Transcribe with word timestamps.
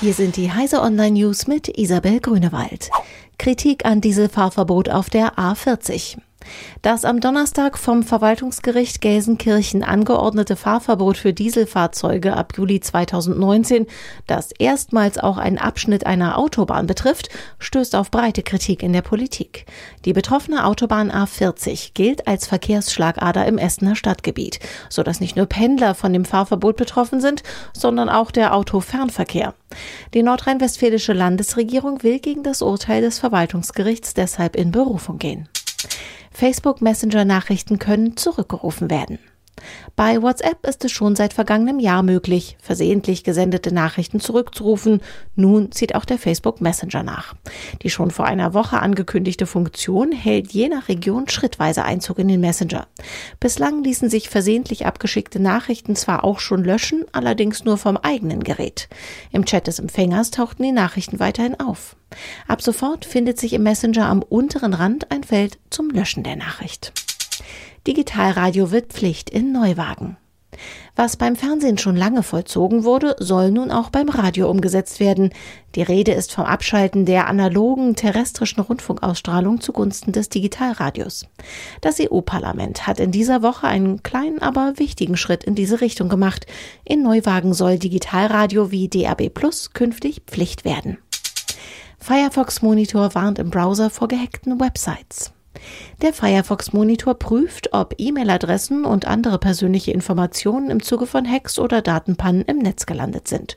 Hier 0.00 0.14
sind 0.14 0.38
die 0.38 0.50
Heise 0.50 0.80
Online 0.80 1.10
News 1.10 1.46
mit 1.46 1.68
Isabel 1.76 2.20
Grünewald. 2.20 2.88
Kritik 3.36 3.84
an 3.84 4.00
Dieselfahrverbot 4.00 4.88
auf 4.88 5.10
der 5.10 5.34
A40. 5.34 6.16
Das 6.82 7.04
am 7.04 7.20
Donnerstag 7.20 7.78
vom 7.78 8.02
Verwaltungsgericht 8.02 9.00
Gelsenkirchen 9.00 9.84
angeordnete 9.84 10.56
Fahrverbot 10.56 11.18
für 11.18 11.32
Dieselfahrzeuge 11.32 12.36
ab 12.36 12.54
Juli 12.56 12.80
2019, 12.80 13.86
das 14.26 14.50
erstmals 14.52 15.18
auch 15.18 15.36
einen 15.36 15.58
Abschnitt 15.58 16.06
einer 16.06 16.38
Autobahn 16.38 16.86
betrifft, 16.86 17.28
stößt 17.58 17.94
auf 17.94 18.10
breite 18.10 18.42
Kritik 18.42 18.82
in 18.82 18.92
der 18.92 19.02
Politik. 19.02 19.66
Die 20.04 20.12
betroffene 20.12 20.64
Autobahn 20.64 21.10
A40 21.10 21.90
gilt 21.94 22.26
als 22.26 22.46
Verkehrsschlagader 22.46 23.46
im 23.46 23.58
Essener 23.58 23.96
Stadtgebiet, 23.96 24.58
sodass 24.88 25.20
nicht 25.20 25.36
nur 25.36 25.46
Pendler 25.46 25.94
von 25.94 26.12
dem 26.12 26.24
Fahrverbot 26.24 26.76
betroffen 26.76 27.20
sind, 27.20 27.42
sondern 27.72 28.08
auch 28.08 28.30
der 28.30 28.54
Autofernverkehr. 28.54 29.54
Die 30.14 30.22
nordrhein-westfälische 30.22 31.12
Landesregierung 31.12 32.02
will 32.02 32.18
gegen 32.18 32.42
das 32.42 32.62
Urteil 32.62 33.02
des 33.02 33.18
Verwaltungsgerichts 33.18 34.14
deshalb 34.14 34.56
in 34.56 34.72
Berufung 34.72 35.18
gehen. 35.18 35.48
Facebook 36.40 36.80
Messenger 36.80 37.26
Nachrichten 37.26 37.78
können 37.78 38.16
zurückgerufen 38.16 38.88
werden. 38.88 39.18
Bei 39.96 40.22
WhatsApp 40.22 40.66
ist 40.66 40.84
es 40.84 40.92
schon 40.92 41.16
seit 41.16 41.34
vergangenem 41.34 41.78
Jahr 41.78 42.02
möglich, 42.02 42.56
versehentlich 42.62 43.24
gesendete 43.24 43.72
Nachrichten 43.74 44.20
zurückzurufen. 44.20 45.00
Nun 45.36 45.72
zieht 45.72 45.94
auch 45.94 46.04
der 46.04 46.18
Facebook 46.18 46.60
Messenger 46.60 47.02
nach. 47.02 47.34
Die 47.82 47.90
schon 47.90 48.10
vor 48.10 48.24
einer 48.24 48.54
Woche 48.54 48.80
angekündigte 48.80 49.46
Funktion 49.46 50.12
hält 50.12 50.52
je 50.52 50.68
nach 50.68 50.88
Region 50.88 51.28
schrittweise 51.28 51.84
Einzug 51.84 52.18
in 52.18 52.28
den 52.28 52.40
Messenger. 52.40 52.86
Bislang 53.40 53.84
ließen 53.84 54.08
sich 54.08 54.30
versehentlich 54.30 54.86
abgeschickte 54.86 55.40
Nachrichten 55.40 55.96
zwar 55.96 56.24
auch 56.24 56.40
schon 56.40 56.64
löschen, 56.64 57.04
allerdings 57.12 57.64
nur 57.64 57.76
vom 57.76 57.96
eigenen 57.96 58.42
Gerät. 58.42 58.88
Im 59.32 59.44
Chat 59.44 59.66
des 59.66 59.78
Empfängers 59.78 60.30
tauchten 60.30 60.62
die 60.62 60.72
Nachrichten 60.72 61.20
weiterhin 61.20 61.60
auf. 61.60 61.96
Ab 62.48 62.62
sofort 62.62 63.04
findet 63.04 63.38
sich 63.38 63.52
im 63.52 63.62
Messenger 63.62 64.06
am 64.06 64.22
unteren 64.22 64.74
Rand 64.74 65.10
ein 65.10 65.24
Feld 65.24 65.58
zum 65.70 65.90
Löschen 65.90 66.22
der 66.22 66.36
Nachricht. 66.36 66.92
Digitalradio 67.86 68.70
wird 68.70 68.92
Pflicht 68.92 69.30
in 69.30 69.52
Neuwagen. 69.52 70.18
Was 70.96 71.16
beim 71.16 71.34
Fernsehen 71.34 71.78
schon 71.78 71.96
lange 71.96 72.22
vollzogen 72.22 72.84
wurde, 72.84 73.16
soll 73.18 73.50
nun 73.50 73.70
auch 73.70 73.88
beim 73.88 74.10
Radio 74.10 74.50
umgesetzt 74.50 75.00
werden. 75.00 75.30
Die 75.74 75.82
Rede 75.82 76.12
ist 76.12 76.32
vom 76.32 76.44
Abschalten 76.44 77.06
der 77.06 77.26
analogen 77.26 77.96
terrestrischen 77.96 78.62
Rundfunkausstrahlung 78.62 79.62
zugunsten 79.62 80.12
des 80.12 80.28
Digitalradios. 80.28 81.26
Das 81.80 81.98
EU-Parlament 82.00 82.86
hat 82.86 83.00
in 83.00 83.12
dieser 83.12 83.42
Woche 83.42 83.66
einen 83.66 84.02
kleinen, 84.02 84.42
aber 84.42 84.74
wichtigen 84.76 85.16
Schritt 85.16 85.44
in 85.44 85.54
diese 85.54 85.80
Richtung 85.80 86.10
gemacht. 86.10 86.46
In 86.84 87.02
Neuwagen 87.02 87.54
soll 87.54 87.78
Digitalradio 87.78 88.70
wie 88.70 88.88
DAB 88.88 89.30
Plus 89.30 89.72
künftig 89.72 90.22
Pflicht 90.26 90.66
werden. 90.66 90.98
Firefox 91.98 92.60
Monitor 92.60 93.14
warnt 93.14 93.38
im 93.38 93.48
Browser 93.48 93.88
vor 93.88 94.08
gehackten 94.08 94.60
Websites. 94.60 95.32
Der 96.02 96.12
Firefox 96.12 96.72
Monitor 96.72 97.14
prüft, 97.14 97.72
ob 97.72 97.94
E-Mail-Adressen 97.98 98.84
und 98.84 99.06
andere 99.06 99.38
persönliche 99.38 99.92
Informationen 99.92 100.70
im 100.70 100.82
Zuge 100.82 101.06
von 101.06 101.30
Hacks 101.30 101.58
oder 101.58 101.82
Datenpannen 101.82 102.42
im 102.42 102.58
Netz 102.58 102.86
gelandet 102.86 103.28
sind. 103.28 103.56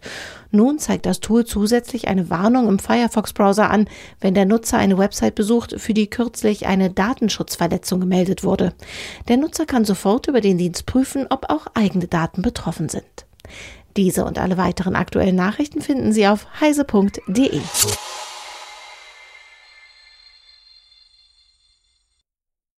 Nun 0.52 0.80
zeigt 0.80 1.06
das 1.06 1.20
Tool 1.20 1.46
zusätzlich 1.46 2.08
eine 2.08 2.30
Warnung 2.30 2.68
im 2.68 2.80
Firefox-Browser 2.80 3.70
an, 3.70 3.88
wenn 4.20 4.34
der 4.34 4.46
Nutzer 4.46 4.78
eine 4.78 4.98
Website 4.98 5.36
besucht, 5.36 5.80
für 5.80 5.94
die 5.94 6.10
kürzlich 6.10 6.68
eine 6.68 6.90
Datenschutzverletzung 6.90 8.00
gemeldet 8.00 8.44
wurde. 8.44 8.74
Der 9.28 9.38
Nutzer 9.38 9.66
kann 9.66 9.86
sofort 9.86 10.28
über 10.28 10.42
den 10.42 10.58
Dienst 10.58 10.86
prüfen, 10.86 11.28
ob 11.30 11.50
auch 11.50 11.68
eigene 11.74 12.08
Daten 12.08 12.42
betroffen 12.42 12.90
sind. 12.90 13.04
Diese 13.96 14.26
und 14.26 14.40
alle 14.40 14.58
weiteren 14.58 14.96
aktuellen 14.96 15.36
Nachrichten 15.36 15.82
finden 15.82 16.14
Sie 16.14 16.28
auf 16.28 16.48
heise.de. 16.60 17.62